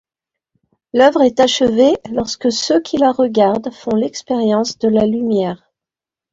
[0.95, 5.69] L’œuvre est achevée lorsque ceux qui la regardent font l’expérience de la lumière.